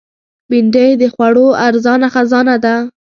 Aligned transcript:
بېنډۍ 0.49 0.91
د 1.01 1.03
خوړو 1.13 1.47
ارزانه 1.67 2.07
خزانه 2.13 2.55
ده 2.63 2.75